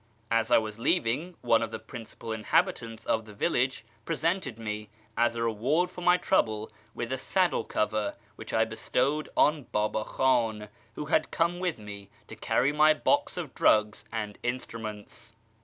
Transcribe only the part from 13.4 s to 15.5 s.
drugs and instruments.